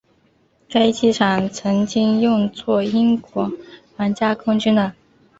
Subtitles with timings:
[0.67, 3.51] 该机场曾经用作英国
[3.95, 4.93] 皇家空军的。